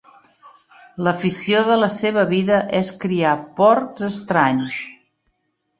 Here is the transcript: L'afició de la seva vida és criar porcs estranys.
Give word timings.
L'afició 1.07 1.61
de 1.69 1.77
la 1.83 1.91
seva 1.97 2.25
vida 2.33 2.63
és 2.81 2.91
criar 3.05 3.35
porcs 3.61 4.09
estranys. 4.13 4.85